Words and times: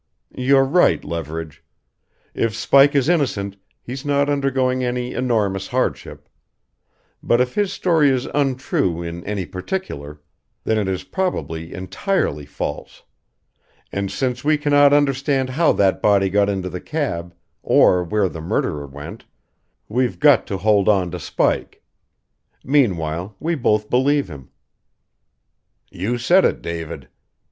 "You're 0.35 0.63
right, 0.65 1.05
Leverage. 1.05 1.63
If 2.33 2.55
Spike 2.55 2.95
is 2.95 3.07
innocent 3.07 3.57
he's 3.83 4.03
not 4.03 4.29
undergoing 4.31 4.83
any 4.83 5.13
enormous 5.13 5.67
hardship. 5.67 6.27
But 7.21 7.39
if 7.39 7.53
his 7.53 7.71
story 7.71 8.09
is 8.09 8.25
untrue 8.33 9.03
in 9.03 9.23
any 9.25 9.45
particular 9.45 10.19
then 10.63 10.79
it 10.79 10.87
is 10.87 11.03
probably 11.03 11.71
entirely 11.71 12.47
false. 12.47 13.03
And 13.91 14.09
since 14.11 14.43
we 14.43 14.57
cannot 14.57 14.91
understand 14.91 15.51
how 15.51 15.71
that 15.73 16.01
body 16.01 16.31
got 16.31 16.49
into 16.49 16.71
the 16.71 16.81
cab 16.81 17.35
or 17.61 18.03
where 18.03 18.27
the 18.27 18.41
murderer 18.41 18.87
went 18.87 19.25
we've 19.87 20.19
got 20.19 20.47
to 20.47 20.57
hold 20.57 20.89
on 20.89 21.11
to 21.11 21.19
Spike. 21.19 21.83
Meanwhile, 22.63 23.35
we 23.39 23.53
both 23.53 23.87
believe 23.91 24.29
him." 24.29 24.49
"You 25.91 26.17
said 26.17 26.43
it, 26.43 26.63
David. 26.63 27.07